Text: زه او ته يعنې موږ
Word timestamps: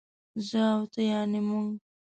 زه 0.47 0.61
او 0.75 0.81
ته 0.91 1.01
يعنې 1.11 1.39
موږ 1.47 1.67